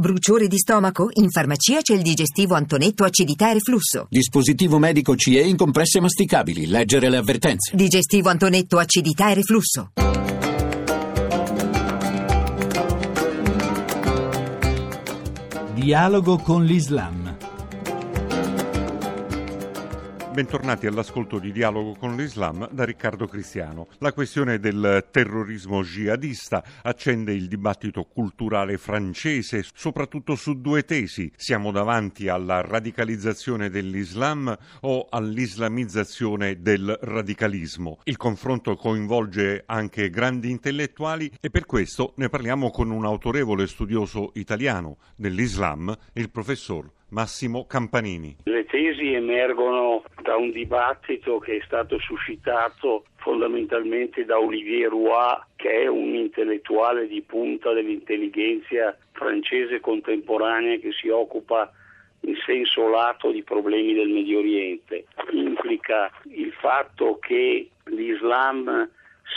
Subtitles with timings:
[0.00, 1.08] Bruciore di stomaco?
[1.14, 4.06] In farmacia c'è il digestivo Antonetto acidità e reflusso.
[4.08, 6.68] Dispositivo medico CE in compresse masticabili.
[6.68, 7.74] Leggere le avvertenze.
[7.74, 9.90] Digestivo Antonetto acidità e reflusso.
[15.74, 17.17] Dialogo con l'Islam.
[20.38, 23.88] Bentornati all'ascolto di Dialogo con l'Islam da Riccardo Cristiano.
[23.98, 31.28] La questione del terrorismo jihadista accende il dibattito culturale francese, soprattutto su due tesi.
[31.34, 37.98] Siamo davanti alla radicalizzazione dell'Islam o all'islamizzazione del radicalismo.
[38.04, 44.30] Il confronto coinvolge anche grandi intellettuali e per questo ne parliamo con un autorevole studioso
[44.34, 48.36] italiano dell'Islam, il professor Massimo Campanini.
[48.44, 55.82] Le tesi emergono da un dibattito che è stato suscitato fondamentalmente da Olivier Roy, che
[55.82, 61.72] è un intellettuale di punta dell'intelligenza francese contemporanea che si occupa
[62.20, 65.06] in senso lato di problemi del Medio Oriente.
[65.32, 68.90] Implica il fatto che l'Islam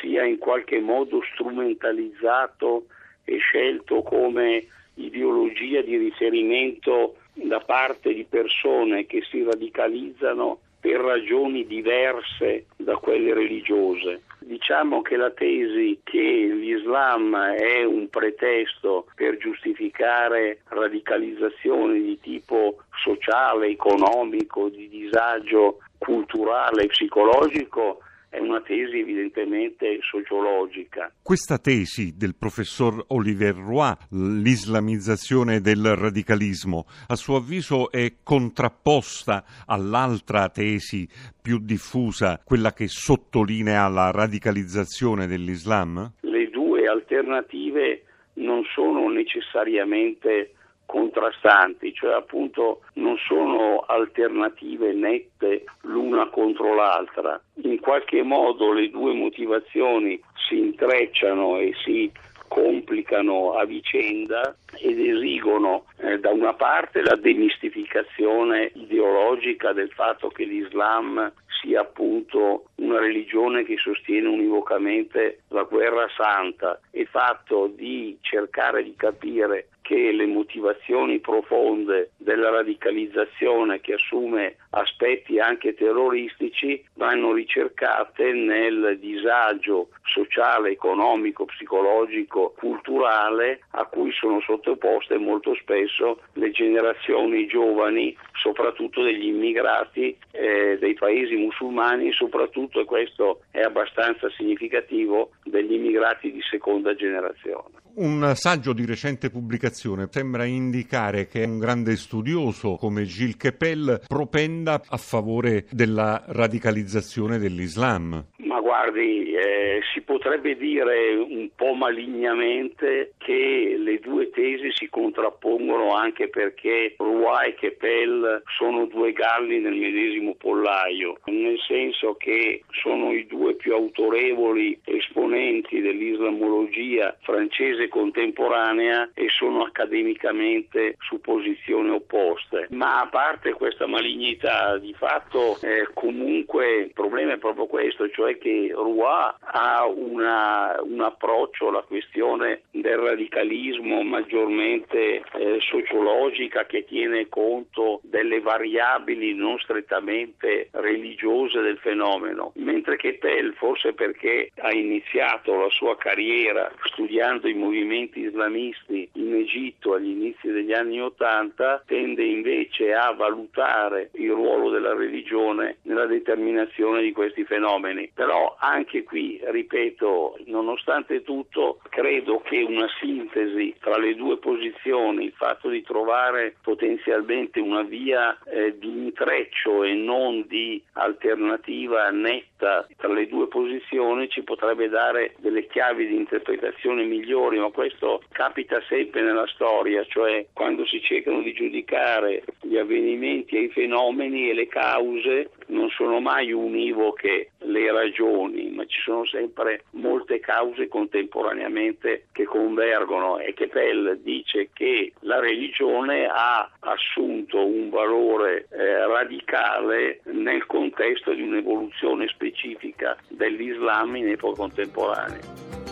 [0.00, 2.86] sia in qualche modo strumentalizzato
[3.24, 11.66] e scelto come ideologia di riferimento da parte di persone che si radicalizzano per ragioni
[11.66, 14.22] diverse da quelle religiose.
[14.38, 23.66] Diciamo che la tesi che l'Islam è un pretesto per giustificare radicalizzazioni di tipo sociale,
[23.66, 31.12] economico, di disagio culturale e psicologico è una tesi evidentemente sociologica.
[31.22, 40.48] Questa tesi del professor Oliver Roy, l'islamizzazione del radicalismo, a suo avviso è contrapposta all'altra
[40.50, 41.08] tesi
[41.40, 46.12] più diffusa, quella che sottolinea la radicalizzazione dell'Islam?
[46.20, 48.02] Le due alternative
[48.34, 50.52] non sono necessariamente
[50.88, 57.38] contrastanti, cioè appunto non sono alternative nette l'una contro l'altra.
[57.64, 60.18] In qualche modo le due motivazioni
[60.48, 62.10] si intrecciano e si
[62.48, 70.44] complicano a vicenda ed esigono eh, da una parte la demistificazione ideologica del fatto che
[70.44, 71.30] l'Islam
[71.60, 78.94] sia appunto una religione che sostiene univocamente la guerra santa e fatto di cercare di
[78.96, 88.98] capire che le motivazioni profonde della radicalizzazione che assume aspetti anche terroristici vanno ricercate nel
[89.00, 99.02] disagio sociale, economico, psicologico, culturale a cui sono sottoposte molto spesso le generazioni giovani, soprattutto
[99.02, 106.42] degli immigrati eh, dei paesi musulmani, soprattutto, e questo è abbastanza significativo, degli immigrati di
[106.42, 107.86] seconda generazione.
[107.98, 114.82] Un saggio di recente pubblicazione sembra indicare che un grande studioso come Gilles Kepel propenda
[114.88, 118.24] a favore della radicalizzazione dell'Islam.
[118.38, 125.94] Ma guardi, eh, si potrebbe dire un po' malignamente che le due tesi si contrappongono
[125.94, 133.12] anche perché Roy e Keppel sono due galli nel medesimo pollaio, nel senso che sono
[133.12, 142.68] i due più autorevoli esponenti dell'islamologia francese contemporanea e sono accademicamente su posizioni opposte.
[142.70, 148.38] Ma a parte questa malignità, di fatto eh, comunque il problema è proprio questo, cioè
[148.38, 157.28] che Roy ha una, un approccio alla questione del radicalismo maggiormente eh, sociologica che tiene
[157.28, 165.56] conto delle variabili non strettamente religiose del fenomeno, mentre che Pell, forse perché ha iniziato
[165.56, 172.22] la sua carriera studiando i movimenti islamisti in Egitto agli inizi degli anni Ottanta, tende
[172.22, 178.10] invece a valutare il ruolo della religione nella determinazione di questi fenomeni.
[178.14, 185.32] Però anche qui, ripeto, nonostante tutto, credo che una sintesi tra le due posizioni, il
[185.32, 193.12] fatto di trovare potenzialmente una via eh, di intreccio e non di alternativa netta tra
[193.12, 199.22] le due posizioni ci potrebbe dare delle chiavi di interpretazione migliori, ma questo capita sempre
[199.22, 204.66] nella storia, cioè quando si cercano di giudicare gli avvenimenti e i fenomeni e le
[204.66, 212.44] cause non sono mai univoche le ragioni, ma ci sono sempre molte cause contemporaneamente che
[212.44, 220.66] convergono e che Pell dice che la religione ha assunto un valore eh, radicale nel
[220.66, 225.86] contesto di un'evoluzione specifica dell'Islam in epoca contemporanea.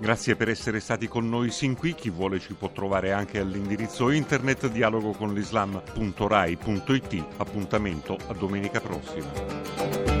[0.00, 1.92] Grazie per essere stati con noi sin qui.
[1.92, 7.24] Chi vuole ci può trovare anche all'indirizzo internet dialogoconlislam.rai.it.
[7.38, 10.17] Appuntamento a domenica prossima.